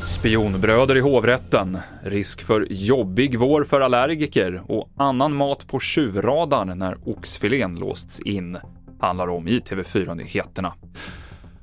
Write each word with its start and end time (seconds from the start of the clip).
Spionbröder 0.00 0.96
i 0.96 1.00
hovrätten, 1.00 1.78
risk 2.04 2.42
för 2.42 2.66
jobbig 2.70 3.38
vår 3.38 3.64
för 3.64 3.80
allergiker 3.80 4.62
och 4.66 4.90
annan 4.96 5.34
mat 5.34 5.66
på 5.68 5.80
tjuvradarn 5.80 6.78
när 6.78 7.08
oxfilén 7.08 7.78
låsts 7.78 8.20
in, 8.20 8.58
handlar 9.00 9.28
om 9.28 9.48
i 9.48 9.58
TV4-nyheterna. 9.58 10.74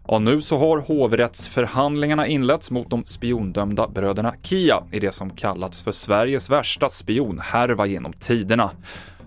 Ja, 0.07 0.19
nu 0.19 0.41
så 0.41 0.57
har 0.57 0.77
hovrättsförhandlingarna 0.77 2.27
inletts 2.27 2.71
mot 2.71 2.89
de 2.89 3.05
spiondömda 3.05 3.87
bröderna 3.87 4.33
Kia 4.43 4.83
i 4.91 4.99
det 4.99 5.11
som 5.11 5.29
kallats 5.29 5.83
för 5.83 5.91
Sveriges 5.91 6.49
värsta 6.49 6.89
spionhärva 6.89 7.85
genom 7.85 8.13
tiderna. 8.13 8.71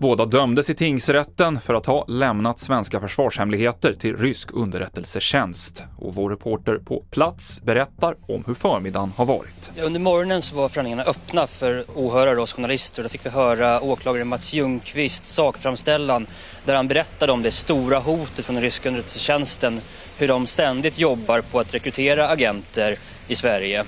Båda 0.03 0.25
dömdes 0.25 0.69
i 0.69 0.73
tingsrätten 0.73 1.61
för 1.61 1.73
att 1.73 1.85
ha 1.85 2.05
lämnat 2.05 2.59
svenska 2.59 2.99
försvarshemligheter 2.99 3.93
till 3.93 4.17
rysk 4.17 4.49
underrättelsetjänst. 4.53 5.83
Och 5.97 6.15
vår 6.15 6.29
reporter 6.29 6.75
på 6.75 7.03
plats 7.11 7.61
berättar 7.61 8.15
om 8.27 8.43
hur 8.47 8.53
förmiddagen 8.53 9.13
har 9.17 9.25
varit. 9.25 9.71
Under 9.85 9.99
morgonen 9.99 10.41
så 10.41 10.55
var 10.55 10.69
förhandlingarna 10.69 11.03
öppna 11.03 11.47
för 11.47 11.83
åhörare 11.95 12.41
och 12.41 12.55
journalister. 12.55 13.03
Då 13.03 13.09
fick 13.09 13.25
vi 13.25 13.29
höra 13.29 13.81
åklagare 13.81 14.23
Mats 14.23 14.53
Ljungqvist 14.53 15.25
sakframställan 15.25 16.27
där 16.65 16.75
han 16.75 16.87
berättade 16.87 17.31
om 17.31 17.41
det 17.41 17.51
stora 17.51 17.99
hotet 17.99 18.45
från 18.45 18.55
den 18.55 18.63
ryska 18.63 18.89
underrättelsetjänsten, 18.89 19.81
hur 20.17 20.27
de 20.27 20.47
ständigt 20.47 20.99
jobbar 20.99 21.41
på 21.41 21.59
att 21.59 21.73
rekrytera 21.73 22.27
agenter 22.27 22.97
i 23.27 23.35
Sverige. 23.35 23.85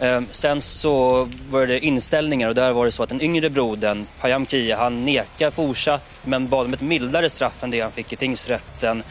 Ehm, 0.00 0.26
sen 0.30 0.60
så 0.60 1.28
var 1.50 1.66
det 1.66 1.84
inställningar 1.84 2.48
och 2.48 2.54
där 2.54 2.72
var 2.72 2.84
det 2.84 2.92
så 2.92 3.02
att 3.02 3.08
den 3.08 3.22
yngre 3.22 3.50
brodern, 3.50 4.06
Payam 4.20 4.46
Kia, 4.46 4.76
han 4.76 5.04
nekar 5.04 5.50
fortsatt 5.50 6.04
men 6.24 6.48
bad 6.48 6.66
om 6.66 6.72
ett 6.72 6.80
mildare 6.80 7.30
straff 7.30 7.62
än 7.64 7.70
det 7.70 7.80
han 7.80 7.92
fick 7.92 8.12
i 8.12 8.16
tingsrätten. 8.16 9.02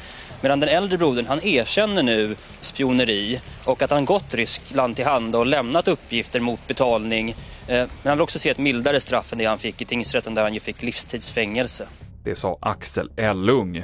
Medan 0.42 0.60
den 0.60 0.70
äldre 0.70 0.98
brodern, 0.98 1.26
han 1.26 1.44
erkänner 1.44 2.04
nu 2.04 2.36
spioneri 2.62 3.42
och 3.66 3.82
att 3.82 3.92
han 3.92 4.06
gått 4.06 4.34
Ryskland 4.34 4.96
till 4.96 5.06
handa 5.06 5.40
och 5.40 5.46
lämnat 5.46 5.88
uppgifter 5.88 6.40
mot 6.40 6.68
betalning. 6.68 7.30
Ehm, 7.68 7.90
men 8.04 8.10
han 8.10 8.18
vill 8.18 8.22
också 8.22 8.40
se 8.40 8.50
ett 8.50 8.58
mildare 8.58 9.00
straff 9.00 9.32
än 9.34 9.38
det 9.38 9.46
han 9.46 9.60
fick 9.60 9.82
i 9.82 9.86
tingsrätten 9.86 10.34
där 10.34 10.44
han 10.44 10.54
ju 10.54 10.60
fick 10.60 10.82
livstidsfängelse. 10.82 11.86
Det 12.24 12.36
sa 12.36 12.58
Axel 12.62 13.12
Ellung. 13.18 13.84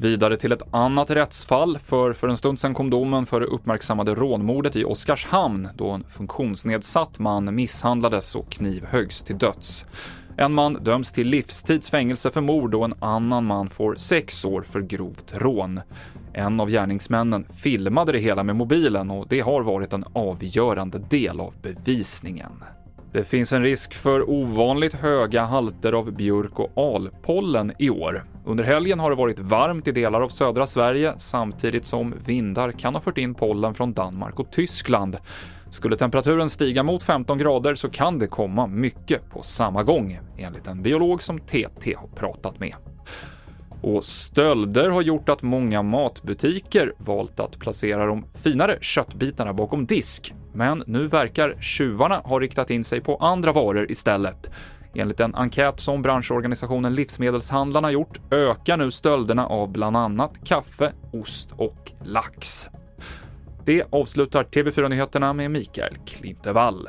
Vidare 0.00 0.36
till 0.36 0.52
ett 0.52 0.74
annat 0.74 1.10
rättsfall, 1.10 1.78
för 1.78 2.12
för 2.12 2.28
en 2.28 2.36
stund 2.36 2.58
sedan 2.58 2.74
kom 2.74 2.90
domen 2.90 3.26
för 3.26 3.40
det 3.40 3.46
uppmärksammade 3.46 4.14
rånmordet 4.14 4.76
i 4.76 4.84
Oskarshamn 4.84 5.68
då 5.76 5.90
en 5.90 6.04
funktionsnedsatt 6.04 7.18
man 7.18 7.54
misshandlades 7.54 8.34
och 8.34 8.50
knivhöggs 8.50 9.22
till 9.22 9.38
döds. 9.38 9.86
En 10.36 10.52
man 10.52 10.74
döms 10.74 11.12
till 11.12 11.28
livstids 11.28 11.90
fängelse 11.90 12.30
för 12.30 12.40
mord 12.40 12.74
och 12.74 12.84
en 12.84 12.94
annan 13.00 13.44
man 13.44 13.70
får 13.70 13.94
sex 13.94 14.44
år 14.44 14.62
för 14.62 14.80
grovt 14.80 15.34
rån. 15.36 15.80
En 16.32 16.60
av 16.60 16.70
gärningsmännen 16.70 17.46
filmade 17.54 18.12
det 18.12 18.18
hela 18.18 18.42
med 18.42 18.56
mobilen 18.56 19.10
och 19.10 19.26
det 19.28 19.40
har 19.40 19.62
varit 19.62 19.92
en 19.92 20.04
avgörande 20.12 20.98
del 20.98 21.40
av 21.40 21.54
bevisningen. 21.62 22.52
Det 23.12 23.24
finns 23.24 23.52
en 23.52 23.62
risk 23.62 23.94
för 23.94 24.30
ovanligt 24.30 24.94
höga 24.94 25.44
halter 25.44 25.92
av 25.92 26.12
björk 26.12 26.58
och 26.58 26.94
alpollen 26.94 27.72
i 27.78 27.90
år. 27.90 28.24
Under 28.44 28.64
helgen 28.64 29.00
har 29.00 29.10
det 29.10 29.16
varit 29.16 29.38
varmt 29.38 29.88
i 29.88 29.92
delar 29.92 30.20
av 30.20 30.28
södra 30.28 30.66
Sverige 30.66 31.14
samtidigt 31.18 31.84
som 31.84 32.14
vindar 32.26 32.72
kan 32.72 32.94
ha 32.94 33.00
fört 33.00 33.18
in 33.18 33.34
pollen 33.34 33.74
från 33.74 33.92
Danmark 33.92 34.40
och 34.40 34.50
Tyskland. 34.50 35.16
Skulle 35.70 35.96
temperaturen 35.96 36.50
stiga 36.50 36.82
mot 36.82 37.02
15 37.02 37.38
grader 37.38 37.74
så 37.74 37.90
kan 37.90 38.18
det 38.18 38.26
komma 38.26 38.66
mycket 38.66 39.30
på 39.30 39.42
samma 39.42 39.82
gång, 39.82 40.20
enligt 40.38 40.66
en 40.66 40.82
biolog 40.82 41.22
som 41.22 41.38
TT 41.38 41.94
har 41.94 42.08
pratat 42.16 42.60
med. 42.60 42.74
Och 43.82 44.04
stölder 44.04 44.88
har 44.88 45.02
gjort 45.02 45.28
att 45.28 45.42
många 45.42 45.82
matbutiker 45.82 46.92
valt 46.98 47.40
att 47.40 47.58
placera 47.58 48.06
de 48.06 48.24
finare 48.34 48.78
köttbitarna 48.80 49.52
bakom 49.52 49.86
disk. 49.86 50.34
Men 50.52 50.82
nu 50.86 51.06
verkar 51.06 51.56
tjuvarna 51.60 52.20
ha 52.24 52.40
riktat 52.40 52.70
in 52.70 52.84
sig 52.84 53.00
på 53.00 53.16
andra 53.16 53.52
varor 53.52 53.90
istället. 53.90 54.50
Enligt 54.94 55.20
en 55.20 55.34
enkät 55.34 55.80
som 55.80 56.02
branschorganisationen 56.02 56.94
Livsmedelshandlarna 56.94 57.90
gjort 57.90 58.20
ökar 58.30 58.76
nu 58.76 58.90
stölderna 58.90 59.46
av 59.46 59.72
bland 59.72 59.96
annat 59.96 60.44
kaffe, 60.44 60.92
ost 61.12 61.52
och 61.56 61.92
lax. 62.04 62.68
Det 63.64 63.84
avslutar 63.90 64.44
TV4-nyheterna 64.44 65.32
med 65.32 65.50
Mikael 65.50 65.96
Klintevall. 66.06 66.88